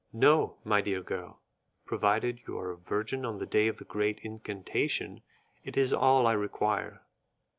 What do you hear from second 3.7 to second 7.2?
the great incantation, it is all I require."